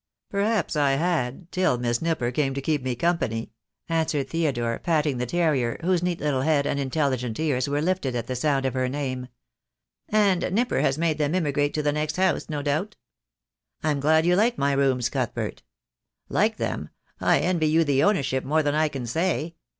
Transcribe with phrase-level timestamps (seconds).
[0.31, 3.51] "Perhaps I had, till Miss Nipper came to keep me company,"
[3.87, 6.25] answered Theodore, patting the terrier, whose 46 THE DAY WILL COME.
[6.25, 9.27] neat little head and intelligent ears were lifted at the sound of her name.
[10.09, 12.95] "And Nipper has made them emigrate to the next house, no doubt?"
[13.83, 15.61] "I'm glad you like my rooms, Cuthbert."
[16.29, 16.89] "Like them!
[17.19, 19.53] I envy you the ownership more than I can say.